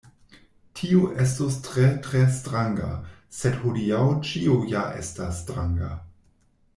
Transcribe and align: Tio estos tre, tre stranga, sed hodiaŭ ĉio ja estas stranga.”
Tio 0.77 1.01
estos 1.25 1.57
tre, 1.67 1.83
tre 2.07 2.23
stranga, 2.39 2.89
sed 3.41 3.59
hodiaŭ 3.65 4.01
ĉio 4.31 4.57
ja 4.73 4.87
estas 5.05 5.37
stranga.” 5.45 5.93